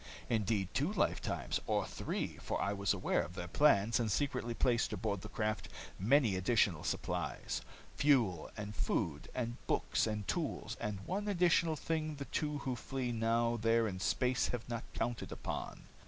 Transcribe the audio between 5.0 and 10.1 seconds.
the craft many additional supplies. Fuel, and food, and books,